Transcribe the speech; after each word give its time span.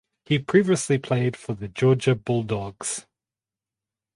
He 0.25 0.39
previously 0.39 0.97
played 0.97 1.37
for 1.37 1.53
the 1.53 1.67
Georgia 1.67 2.15
Bulldogs. 2.15 3.05